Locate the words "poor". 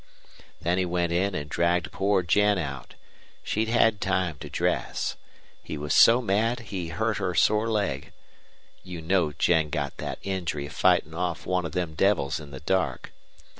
1.91-2.23